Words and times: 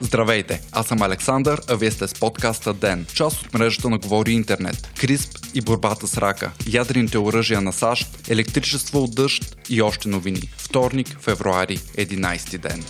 Здравейте, 0.00 0.60
аз 0.72 0.86
съм 0.86 1.02
Александър, 1.02 1.60
а 1.70 1.76
вие 1.76 1.90
сте 1.90 2.08
с 2.08 2.14
подкаста 2.14 2.74
ДЕН, 2.74 3.06
част 3.14 3.42
от 3.42 3.54
мрежата 3.54 3.90
на 3.90 3.98
Говори 3.98 4.32
Интернет, 4.32 4.92
КРИСП 5.00 5.38
и 5.54 5.60
борбата 5.60 6.06
с 6.06 6.18
рака, 6.18 6.50
ядрените 6.66 7.18
оръжия 7.18 7.60
на 7.60 7.72
САЩ, 7.72 8.28
електричество 8.28 9.02
от 9.02 9.14
дъжд 9.14 9.56
и 9.70 9.82
още 9.82 10.08
новини. 10.08 10.40
Вторник, 10.58 11.16
февруари, 11.20 11.76
11 11.76 12.58
ден. 12.58 12.84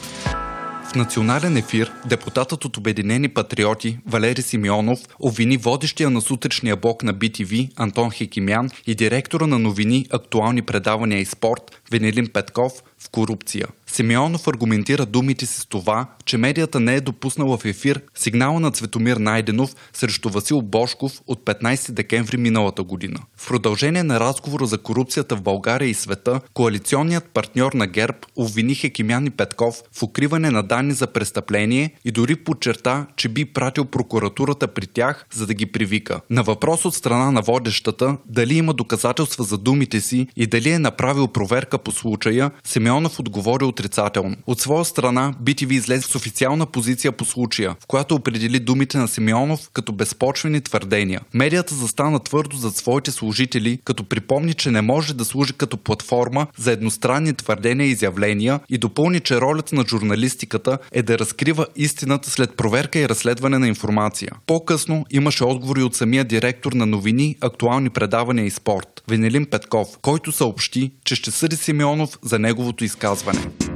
В 0.94 0.96
национален 0.96 1.56
ефир 1.56 1.92
депутатът 2.06 2.64
от 2.64 2.76
Обединени 2.76 3.28
патриоти 3.28 3.98
Валери 4.06 4.42
Симеонов 4.42 4.98
обвини 5.18 5.56
водещия 5.56 6.10
на 6.10 6.20
сутрешния 6.20 6.76
блок 6.76 7.02
на 7.02 7.14
BTV 7.14 7.70
Антон 7.76 8.10
Хекимян 8.10 8.70
и 8.86 8.94
директора 8.94 9.46
на 9.46 9.58
новини, 9.58 10.06
актуални 10.10 10.62
предавания 10.62 11.20
и 11.20 11.24
спорт 11.24 11.80
Венелин 11.90 12.26
Петков 12.26 12.72
в 12.98 13.10
корупция. 13.10 13.66
Симеонов 13.94 14.48
аргументира 14.48 15.06
думите 15.06 15.46
си 15.46 15.60
с 15.60 15.66
това, 15.66 16.06
че 16.24 16.38
медията 16.38 16.80
не 16.80 16.94
е 16.94 17.00
допуснала 17.00 17.58
в 17.58 17.64
ефир 17.64 18.02
сигнала 18.14 18.60
на 18.60 18.70
Цветомир 18.70 19.16
Найденов 19.16 19.74
срещу 19.92 20.28
Васил 20.28 20.62
Бошков 20.62 21.12
от 21.26 21.44
15 21.44 21.92
декември 21.92 22.36
миналата 22.36 22.82
година. 22.82 23.18
В 23.36 23.48
продължение 23.48 24.02
на 24.02 24.20
разговора 24.20 24.66
за 24.66 24.78
корупцията 24.78 25.36
в 25.36 25.42
България 25.42 25.88
и 25.88 25.94
света, 25.94 26.40
коалиционният 26.54 27.24
партньор 27.24 27.72
на 27.72 27.86
ГЕРБ 27.86 28.18
обвини 28.36 28.74
Хекимян 28.74 29.30
Петков 29.36 29.82
в 29.92 30.02
укриване 30.02 30.50
на 30.50 30.62
данни 30.62 30.92
за 30.92 31.06
престъпление 31.06 31.90
и 32.04 32.10
дори 32.10 32.36
подчерта, 32.36 33.06
че 33.16 33.28
би 33.28 33.44
пратил 33.44 33.84
прокуратурата 33.84 34.68
при 34.68 34.86
тях, 34.86 35.26
за 35.32 35.46
да 35.46 35.54
ги 35.54 35.66
привика. 35.66 36.20
На 36.30 36.42
въпрос 36.42 36.84
от 36.84 36.94
страна 36.94 37.30
на 37.30 37.42
водещата 37.42 38.16
дали 38.26 38.54
има 38.54 38.74
доказателства 38.74 39.44
за 39.44 39.58
думите 39.58 40.00
си 40.00 40.26
и 40.36 40.46
дали 40.46 40.70
е 40.70 40.78
направил 40.78 41.28
проверка 41.28 41.78
по 41.78 41.92
случая, 41.92 42.50
Симеонов 42.64 43.20
отговори 43.20 43.64
отрицателно. 43.84 44.36
От 44.46 44.60
своя 44.60 44.84
страна, 44.84 45.34
BTV 45.42 45.72
излезе 45.72 46.02
с 46.02 46.14
официална 46.14 46.66
позиция 46.66 47.12
по 47.12 47.24
случая, 47.24 47.76
в 47.80 47.86
която 47.86 48.14
определи 48.14 48.58
думите 48.58 48.98
на 48.98 49.08
Симеонов 49.08 49.70
като 49.72 49.92
безпочвени 49.92 50.60
твърдения. 50.60 51.20
Медията 51.34 51.74
застана 51.74 52.18
твърдо 52.18 52.56
зад 52.56 52.76
своите 52.76 53.10
служители, 53.10 53.78
като 53.84 54.04
припомни, 54.04 54.54
че 54.54 54.70
не 54.70 54.82
може 54.82 55.14
да 55.14 55.24
служи 55.24 55.52
като 55.52 55.76
платформа 55.76 56.46
за 56.58 56.72
едностранни 56.72 57.34
твърдения 57.34 57.86
и 57.86 57.90
изявления 57.90 58.60
и 58.68 58.78
допълни, 58.78 59.20
че 59.20 59.40
ролята 59.40 59.74
на 59.74 59.84
журналистиката 59.88 60.78
е 60.92 61.02
да 61.02 61.18
разкрива 61.18 61.66
истината 61.76 62.30
след 62.30 62.56
проверка 62.56 62.98
и 62.98 63.08
разследване 63.08 63.58
на 63.58 63.68
информация. 63.68 64.30
По-късно 64.46 65.04
имаше 65.10 65.44
отговори 65.44 65.82
от 65.82 65.94
самия 65.94 66.24
директор 66.24 66.72
на 66.72 66.86
новини, 66.86 67.36
актуални 67.40 67.90
предавания 67.90 68.46
и 68.46 68.50
спорт, 68.50 69.02
Венелин 69.08 69.46
Петков, 69.46 69.88
който 70.02 70.32
съобщи, 70.32 70.92
че 71.04 71.14
ще 71.14 71.30
съди 71.30 71.56
Симеонов 71.56 72.18
за 72.22 72.38
неговото 72.38 72.84
изказване. 72.84 73.73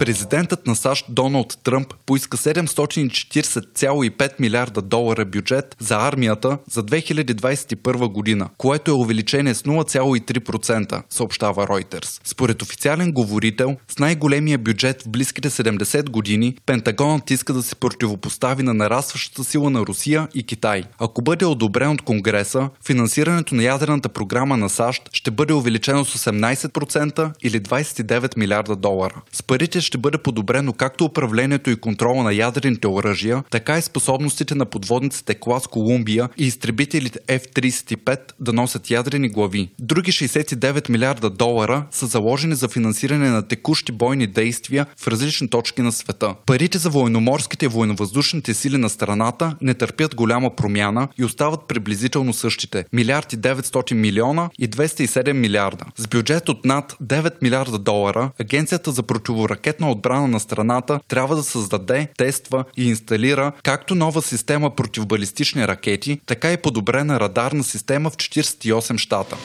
Президентът 0.00 0.66
на 0.66 0.76
САЩ 0.76 1.06
Доналд 1.08 1.58
Тръмп 1.64 1.94
поиска 2.06 2.36
740,5 2.36 4.30
милиарда 4.40 4.82
долара 4.82 5.24
бюджет 5.24 5.76
за 5.78 5.96
армията 5.96 6.58
за 6.70 6.82
2021 6.82 8.08
година, 8.08 8.48
което 8.58 8.90
е 8.90 8.94
увеличение 8.94 9.54
с 9.54 9.62
0,3%, 9.62 11.02
съобщава 11.10 11.66
Reuters. 11.66 12.20
Според 12.24 12.62
официален 12.62 13.12
говорител, 13.12 13.76
с 13.88 13.98
най-големия 13.98 14.58
бюджет 14.58 15.02
в 15.02 15.08
близките 15.08 15.50
70 15.50 16.10
години, 16.10 16.56
Пентагонът 16.66 17.30
иска 17.30 17.52
да 17.52 17.62
се 17.62 17.74
противопостави 17.74 18.62
на 18.62 18.74
нарастващата 18.74 19.44
сила 19.44 19.70
на 19.70 19.80
Русия 19.80 20.28
и 20.34 20.42
Китай. 20.42 20.82
Ако 20.98 21.22
бъде 21.22 21.46
одобрен 21.46 21.90
от 21.90 22.02
Конгреса, 22.02 22.68
финансирането 22.86 23.54
на 23.54 23.62
ядрената 23.62 24.08
програма 24.08 24.56
на 24.56 24.68
САЩ 24.68 25.02
ще 25.12 25.30
бъде 25.30 25.52
увеличено 25.52 26.04
с 26.04 26.30
18% 26.30 27.32
или 27.42 27.60
29 27.60 28.36
милиарда 28.36 28.76
долара. 28.76 29.22
С 29.32 29.42
парите 29.42 29.89
ще 29.90 29.98
бъде 29.98 30.18
подобрено 30.18 30.72
както 30.72 31.04
управлението 31.04 31.70
и 31.70 31.76
контрола 31.76 32.22
на 32.22 32.34
ядрените 32.34 32.86
оръжия, 32.86 33.42
така 33.50 33.78
и 33.78 33.82
способностите 33.82 34.54
на 34.54 34.64
подводниците 34.66 35.34
клас 35.34 35.66
Колумбия 35.66 36.28
и 36.38 36.46
изтребителите 36.46 37.18
F-35 37.28 38.18
да 38.40 38.52
носят 38.52 38.90
ядрени 38.90 39.28
глави. 39.28 39.70
Други 39.78 40.12
69 40.12 40.90
милиарда 40.90 41.30
долара 41.30 41.86
са 41.90 42.06
заложени 42.06 42.54
за 42.54 42.68
финансиране 42.68 43.30
на 43.30 43.48
текущи 43.48 43.92
бойни 43.92 44.26
действия 44.26 44.86
в 44.96 45.08
различни 45.08 45.50
точки 45.50 45.82
на 45.82 45.92
света. 45.92 46.34
Парите 46.46 46.78
за 46.78 46.90
военноморските 46.90 47.64
и 47.64 47.68
военновъздушните 47.68 48.54
сили 48.54 48.76
на 48.76 48.88
страната 48.88 49.56
не 49.60 49.74
търпят 49.74 50.14
голяма 50.14 50.56
промяна 50.56 51.08
и 51.18 51.24
остават 51.24 51.68
приблизително 51.68 52.32
същите– 52.32 52.84
милиарди 52.92 53.38
900 53.38 53.94
милиона 53.94 54.50
и 54.58 54.70
207 54.70 55.32
милиарда. 55.32 55.84
С 55.96 56.08
бюджет 56.08 56.48
от 56.48 56.64
над 56.64 56.96
9 57.02 57.32
милиарда 57.42 57.78
долара, 57.78 58.30
Агенцията 58.40 58.90
за 58.92 59.02
противоракетна 59.02 59.79
конкретна 59.80 59.90
отбрана 59.90 60.28
на 60.28 60.40
страната 60.40 61.00
трябва 61.08 61.36
да 61.36 61.42
създаде, 61.42 62.08
тества 62.18 62.64
и 62.76 62.88
инсталира 62.88 63.52
както 63.62 63.94
нова 63.94 64.22
система 64.22 64.70
противбалистични 64.70 65.68
ракети, 65.68 66.20
така 66.26 66.52
и 66.52 66.56
подобрена 66.56 67.20
радарна 67.20 67.64
система 67.64 68.10
в 68.10 68.16
48 68.16 68.98
щата. 68.98 69.36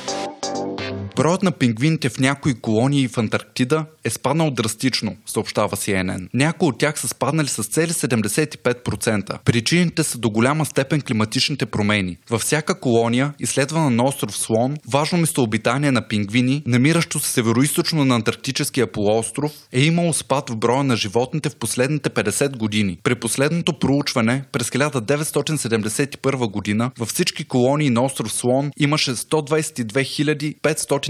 Броят 1.15 1.43
на 1.43 1.51
пингвините 1.51 2.09
в 2.09 2.19
някои 2.19 2.53
колонии 2.53 3.07
в 3.07 3.17
Антарктида 3.17 3.85
е 4.03 4.09
спаднал 4.09 4.51
драстично, 4.51 5.15
съобщава 5.25 5.77
CNN. 5.77 6.27
Някои 6.33 6.67
от 6.67 6.77
тях 6.77 6.99
са 6.99 7.07
спаднали 7.07 7.47
с 7.47 7.63
цели 7.63 7.91
75%. 7.91 9.39
Причините 9.45 10.03
са 10.03 10.17
до 10.17 10.29
голяма 10.29 10.65
степен 10.65 11.01
климатичните 11.01 11.65
промени. 11.65 12.17
Във 12.29 12.41
всяка 12.41 12.79
колония, 12.79 13.33
изследвана 13.39 13.89
на 13.89 14.03
остров 14.03 14.37
Слон, 14.37 14.77
важно 14.91 15.17
местообитание 15.17 15.91
на 15.91 16.07
пингвини, 16.07 16.63
намиращо 16.65 17.19
се 17.19 17.31
североизточно 17.31 18.05
на 18.05 18.15
Антарктическия 18.15 18.91
полуостров, 18.91 19.51
е 19.71 19.81
имало 19.81 20.13
спад 20.13 20.49
в 20.49 20.55
броя 20.55 20.83
на 20.83 20.95
животните 20.95 21.49
в 21.49 21.55
последните 21.55 22.09
50 22.09 22.57
години. 22.57 22.99
При 23.03 23.15
последното 23.15 23.79
проучване 23.79 24.43
през 24.51 24.69
1971 24.69 26.51
година 26.51 26.91
във 26.99 27.09
всички 27.09 27.45
колонии 27.45 27.89
на 27.89 28.03
остров 28.05 28.33
Слон 28.33 28.71
имаше 28.77 29.11
122 29.11 30.55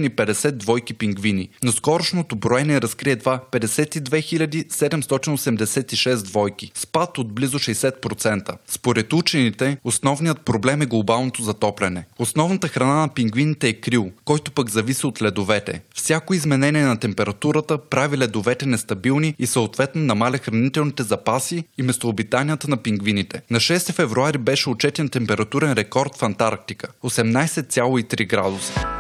550 0.03 0.51
двойки 0.51 0.94
пингвини, 0.94 1.50
но 1.63 1.72
скорошното 1.72 2.35
броене 2.35 2.81
разкри 2.81 3.11
едва 3.11 3.39
52 3.51 4.67
786 4.67 6.16
двойки, 6.23 6.72
спад 6.73 7.17
от 7.17 7.33
близо 7.33 7.59
60%. 7.59 8.57
Според 8.67 9.13
учените, 9.13 9.78
основният 9.84 10.41
проблем 10.41 10.81
е 10.81 10.85
глобалното 10.85 11.44
затопляне. 11.44 12.05
Основната 12.19 12.67
храна 12.67 12.95
на 12.95 13.09
пингвините 13.09 13.67
е 13.67 13.73
крил, 13.73 14.11
който 14.25 14.51
пък 14.51 14.69
зависи 14.69 15.05
от 15.05 15.22
ледовете. 15.22 15.81
Всяко 15.95 16.34
изменение 16.34 16.84
на 16.84 17.00
температурата 17.00 17.78
прави 17.78 18.17
ледовете 18.17 18.66
нестабилни 18.66 19.35
и 19.39 19.47
съответно 19.47 20.01
намаля 20.01 20.38
хранителните 20.38 21.03
запаси 21.03 21.63
и 21.78 21.84
местообитанията 21.84 22.67
на 22.67 22.78
пингвините. 22.78 23.41
На 23.50 23.59
6 23.59 23.91
февруари 23.91 24.38
беше 24.38 24.69
отчетен 24.69 25.09
температурен 25.09 25.73
рекорд 25.73 26.16
в 26.16 26.23
Антарктика– 26.23 26.88
18,3 27.03 28.28
градуса. 28.28 28.94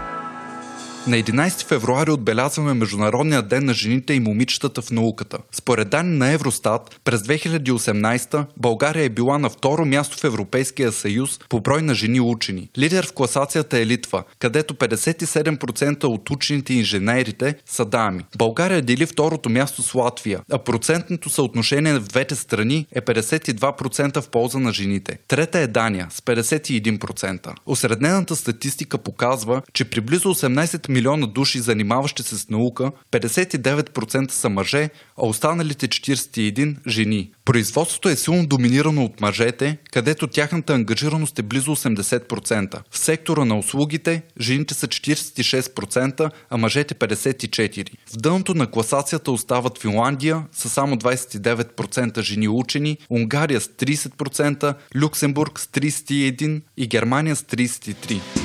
На 1.07 1.17
11 1.17 1.65
февруари 1.65 2.11
отбелязваме 2.11 2.73
Международния 2.73 3.41
ден 3.41 3.65
на 3.65 3.73
жените 3.73 4.13
и 4.13 4.19
момичетата 4.19 4.81
в 4.81 4.91
науката. 4.91 5.37
Според 5.51 5.89
данни 5.89 6.17
на 6.17 6.31
Евростат, 6.31 6.99
през 7.03 7.21
2018 7.21 8.45
България 8.57 9.03
е 9.03 9.09
била 9.09 9.37
на 9.37 9.49
второ 9.49 9.85
място 9.85 10.17
в 10.17 10.23
Европейския 10.23 10.91
съюз 10.91 11.39
по 11.49 11.61
брой 11.61 11.81
на 11.81 11.95
жени 11.95 12.19
учени. 12.19 12.69
Лидер 12.77 13.07
в 13.07 13.13
класацията 13.13 13.79
е 13.79 13.85
Литва, 13.85 14.23
където 14.39 14.73
57% 14.73 16.03
от 16.03 16.29
учените 16.29 16.73
и 16.73 16.77
инженерите 16.77 17.55
са 17.65 17.85
дами. 17.85 18.25
България 18.37 18.81
дели 18.81 19.05
второто 19.05 19.49
място 19.49 19.83
с 19.83 19.95
Латвия, 19.95 20.41
а 20.51 20.57
процентното 20.57 21.29
съотношение 21.29 21.93
в 21.93 22.07
двете 22.07 22.35
страни 22.35 22.87
е 22.91 23.01
52% 23.01 24.21
в 24.21 24.29
полза 24.29 24.59
на 24.59 24.73
жените. 24.73 25.17
Трета 25.27 25.59
е 25.59 25.67
Дания 25.67 26.07
с 26.09 26.21
51%. 26.21 27.53
Осреднената 27.65 28.35
статистика 28.35 28.97
показва, 28.97 29.61
че 29.73 29.85
при 29.85 30.01
близо 30.01 30.35
18 30.35 30.89
милиона 30.89 30.94
души, 31.27 31.59
занимаващи 31.59 32.23
се 32.23 32.37
с 32.37 32.49
наука, 32.49 32.91
59% 33.11 34.31
са 34.31 34.49
мъже, 34.49 34.89
а 35.17 35.25
останалите 35.25 35.87
41% 35.87 36.87
жени. 36.87 37.31
Производството 37.45 38.09
е 38.09 38.15
силно 38.15 38.47
доминирано 38.47 39.05
от 39.05 39.21
мъжете, 39.21 39.77
където 39.91 40.27
тяхната 40.27 40.73
ангажираност 40.73 41.39
е 41.39 41.43
близо 41.43 41.75
80%. 41.75 42.81
В 42.91 42.97
сектора 42.97 43.45
на 43.45 43.57
услугите 43.57 44.21
жените 44.39 44.73
са 44.73 44.87
46%, 44.87 46.31
а 46.49 46.57
мъжете 46.57 46.95
54%. 46.95 47.89
В 48.13 48.17
дъното 48.17 48.53
на 48.53 48.71
класацията 48.71 49.31
остават 49.31 49.81
Финландия 49.81 50.43
с 50.51 50.69
само 50.69 50.95
29% 50.95 52.21
жени 52.21 52.47
учени, 52.47 52.97
Унгария 53.09 53.61
с 53.61 53.67
30%, 53.67 54.75
Люксембург 54.95 55.59
с 55.59 55.67
31% 55.67 56.61
и 56.77 56.87
Германия 56.87 57.35
с 57.35 57.41
33%. 57.41 58.44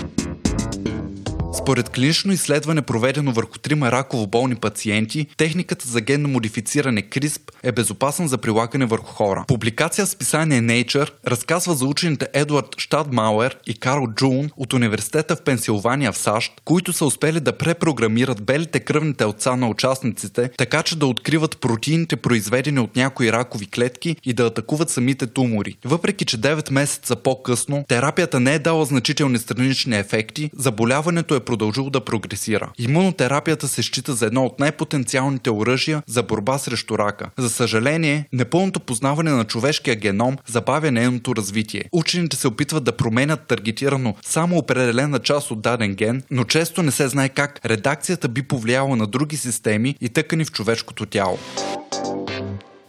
Според 1.52 1.88
клинично 1.88 2.32
изследване, 2.32 2.82
проведено 2.82 3.32
върху 3.32 3.58
трима 3.58 3.92
раково 3.92 4.26
болни 4.26 4.54
пациенти, 4.54 5.26
техниката 5.36 5.88
за 5.88 6.00
генно 6.00 6.28
модифициране 6.28 7.02
CRISP 7.02 7.40
е 7.62 7.72
безопасна 7.72 8.28
за 8.28 8.38
прилагане 8.38 8.86
върху 8.86 9.12
хора. 9.12 9.44
Публикация 9.48 10.06
в 10.06 10.08
списание 10.08 10.60
Nature 10.60 11.10
разказва 11.26 11.74
за 11.74 11.86
учените 11.86 12.28
Едвард 12.32 12.66
Штадмауер 12.76 13.56
и 13.66 13.74
Карл 13.74 14.06
Джун 14.14 14.50
от 14.56 14.72
университета 14.72 15.36
в 15.36 15.42
Пенсилвания 15.42 16.12
в 16.12 16.18
САЩ, 16.18 16.52
които 16.64 16.92
са 16.92 17.04
успели 17.04 17.40
да 17.40 17.58
препрограмират 17.58 18.42
белите 18.42 18.80
кръвни 18.80 19.14
телца 19.14 19.56
на 19.56 19.68
участниците, 19.68 20.50
така 20.58 20.82
че 20.82 20.98
да 20.98 21.06
откриват 21.06 21.60
протеините, 21.60 22.16
произведени 22.16 22.80
от 22.80 22.96
някои 22.96 23.32
ракови 23.32 23.66
клетки 23.66 24.16
и 24.24 24.32
да 24.32 24.46
атакуват 24.46 24.90
самите 24.90 25.26
тумори. 25.26 25.76
Въпреки, 25.84 26.24
че 26.24 26.38
9 26.38 26.72
месеца 26.72 27.16
по-късно 27.16 27.84
терапията 27.88 28.40
не 28.40 28.54
е 28.54 28.58
дала 28.58 28.84
значителни 28.84 29.38
странични 29.38 29.98
ефекти, 29.98 30.50
заболяването 30.54 31.34
е 31.34 31.39
продължило 31.44 31.90
да 31.90 32.00
прогресира. 32.00 32.70
Имунотерапията 32.78 33.68
се 33.68 33.82
счита 33.82 34.12
за 34.12 34.26
едно 34.26 34.44
от 34.44 34.60
най-потенциалните 34.60 35.50
оръжия 35.50 36.02
за 36.06 36.22
борба 36.22 36.58
срещу 36.58 36.98
рака. 36.98 37.30
За 37.38 37.50
съжаление, 37.50 38.28
непълното 38.32 38.80
познаване 38.80 39.30
на 39.30 39.44
човешкия 39.44 39.96
геном 39.96 40.36
забавя 40.46 40.90
нейното 40.90 41.36
развитие. 41.36 41.84
Учените 41.92 42.36
се 42.36 42.48
опитват 42.48 42.84
да 42.84 42.92
променят 42.92 43.46
таргетирано 43.46 44.14
само 44.22 44.58
определена 44.58 45.18
част 45.18 45.50
от 45.50 45.60
даден 45.60 45.94
ген, 45.94 46.22
но 46.30 46.44
често 46.44 46.82
не 46.82 46.90
се 46.90 47.08
знае 47.08 47.28
как 47.28 47.60
редакцията 47.66 48.28
би 48.28 48.42
повлияла 48.42 48.96
на 48.96 49.06
други 49.06 49.36
системи 49.36 49.94
и 50.00 50.08
тъкани 50.08 50.44
в 50.44 50.52
човешкото 50.52 51.06
тяло. 51.06 51.38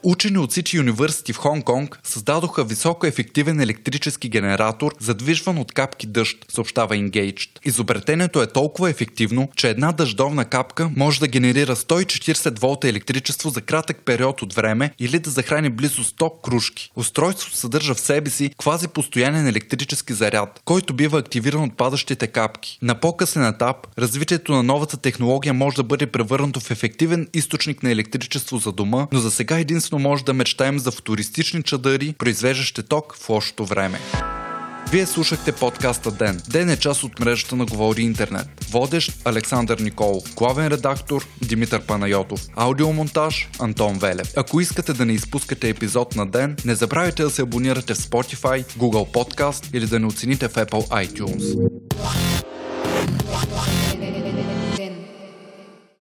Учени 0.03 0.37
от 0.37 0.53
City 0.53 0.91
University 0.91 1.33
в 1.33 1.37
Хонг 1.37 1.65
Конг 1.65 1.99
създадоха 2.03 2.63
високо 2.63 3.05
ефективен 3.05 3.59
електрически 3.59 4.29
генератор, 4.29 4.95
задвижван 4.99 5.57
от 5.57 5.71
капки 5.71 6.07
дъжд, 6.07 6.45
съобщава 6.49 6.95
Engaged. 6.95 7.49
Изобретението 7.65 8.41
е 8.41 8.47
толкова 8.47 8.89
ефективно, 8.89 9.49
че 9.55 9.69
една 9.69 9.91
дъждовна 9.91 10.45
капка 10.45 10.91
може 10.97 11.19
да 11.19 11.27
генерира 11.27 11.75
140 11.75 12.59
волта 12.59 12.89
електричество 12.89 13.49
за 13.49 13.61
кратък 13.61 13.97
период 14.05 14.41
от 14.41 14.53
време 14.53 14.93
или 14.99 15.19
да 15.19 15.29
захрани 15.29 15.69
близо 15.69 16.03
100 16.03 16.41
кружки. 16.41 16.91
Устройството 16.95 17.57
съдържа 17.57 17.95
в 17.95 17.99
себе 17.99 18.29
си 18.29 18.51
квази 18.57 18.87
постоянен 18.87 19.47
електрически 19.47 20.13
заряд, 20.13 20.61
който 20.65 20.93
бива 20.93 21.19
активиран 21.19 21.63
от 21.63 21.77
падащите 21.77 22.27
капки. 22.27 22.79
На 22.81 22.99
по-късен 22.99 23.45
етап, 23.45 23.87
развитието 23.97 24.51
на 24.51 24.63
новата 24.63 24.97
технология 24.97 25.53
може 25.53 25.75
да 25.75 25.83
бъде 25.83 26.07
превърнато 26.07 26.59
в 26.59 26.71
ефективен 26.71 27.27
източник 27.33 27.83
на 27.83 27.91
електричество 27.91 28.57
за 28.57 28.71
дома, 28.71 29.07
но 29.11 29.19
за 29.19 29.31
сега 29.31 29.59
единствено 29.59 29.90
единствено 29.91 30.09
може 30.09 30.23
да 30.23 30.33
мечтаем 30.33 30.79
за 30.79 30.91
футуристични 30.91 31.63
чадъри, 31.63 32.15
произвеждащи 32.17 32.83
ток 32.83 33.15
в 33.15 33.29
лошото 33.29 33.65
време. 33.65 33.99
Вие 34.91 35.05
слушахте 35.05 35.51
подкаста 35.51 36.11
Ден. 36.11 36.41
Ден 36.49 36.69
е 36.69 36.77
част 36.77 37.03
от 37.03 37.19
мрежата 37.19 37.55
на 37.55 37.65
Говори 37.65 38.01
Интернет. 38.01 38.47
Водещ 38.71 39.11
Александър 39.25 39.79
Николов. 39.79 40.23
Главен 40.35 40.67
редактор 40.67 41.27
Димитър 41.41 41.81
Панайотов. 41.81 42.41
Аудиомонтаж 42.55 43.49
Антон 43.59 43.99
Велев. 43.99 44.33
Ако 44.37 44.61
искате 44.61 44.93
да 44.93 45.05
не 45.05 45.13
изпускате 45.13 45.69
епизод 45.69 46.15
на 46.15 46.25
Ден, 46.25 46.55
не 46.65 46.75
забравяйте 46.75 47.23
да 47.23 47.29
се 47.29 47.41
абонирате 47.41 47.93
в 47.93 47.97
Spotify, 47.97 48.65
Google 48.77 49.13
Podcast 49.13 49.75
или 49.75 49.87
да 49.87 49.99
не 49.99 50.05
оцените 50.05 50.47
в 50.47 50.53
Apple 50.53 51.07
iTunes. 51.07 51.70